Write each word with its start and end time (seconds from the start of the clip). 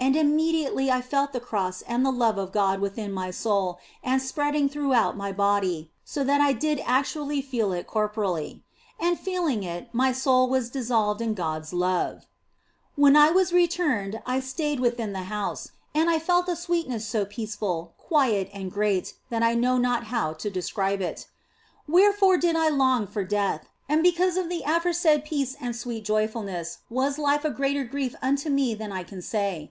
And 0.00 0.16
immediately 0.16 0.90
I 0.90 1.00
felt 1.00 1.32
the 1.32 1.40
Cross 1.40 1.80
and 1.88 2.04
the 2.04 2.12
love 2.12 2.36
of 2.36 2.52
God 2.52 2.78
within 2.78 3.10
my 3.10 3.30
soul 3.30 3.78
and 4.02 4.20
spreading 4.20 4.68
throughout 4.68 5.16
my 5.16 5.32
body, 5.32 5.90
so 6.04 6.22
that 6.24 6.42
I 6.42 6.52
did 6.52 6.78
actually 6.84 7.40
feel 7.40 7.72
it 7.72 7.86
corporally; 7.86 8.62
and 9.00 9.18
feeling 9.18 9.62
it, 9.62 9.88
my 9.94 10.12
soul 10.12 10.46
was 10.46 10.68
dissolved 10.68 11.22
in 11.22 11.32
God 11.32 11.62
s 11.62 11.72
love. 11.72 12.26
When 12.96 13.16
I 13.16 13.30
was 13.30 13.54
returned 13.54 14.20
I 14.26 14.40
stayed 14.40 14.78
within 14.78 15.14
the 15.14 15.22
house, 15.32 15.70
and 15.94 16.10
I 16.10 16.18
1.68 16.18 16.18
THE 16.18 16.18
BLESSED 16.18 16.20
ANGELA 16.20 16.26
felt 16.44 16.48
a 16.50 16.56
sweetness 16.56 17.06
so 17.06 17.24
peaceful, 17.24 17.94
quiet, 17.96 18.50
and 18.52 18.70
great 18.70 19.14
that 19.30 19.42
I 19.42 19.54
know 19.54 19.78
not 19.78 20.04
how 20.04 20.34
to 20.34 20.50
describe 20.50 21.00
it. 21.00 21.28
Wherefore 21.88 22.36
did 22.36 22.56
I 22.56 22.68
long 22.68 23.06
for 23.06 23.24
death, 23.24 23.68
and 23.88 24.02
because 24.02 24.36
of 24.36 24.50
the 24.50 24.64
aforesaid 24.66 25.24
peace 25.24 25.56
and 25.58 25.74
sweet 25.74 26.04
joyfulness 26.04 26.80
was 26.90 27.16
life 27.18 27.46
a 27.46 27.50
greater 27.50 27.84
grief 27.84 28.14
unto 28.20 28.50
me 28.50 28.74
than 28.74 28.92
I 28.92 29.02
can 29.02 29.22
say. 29.22 29.70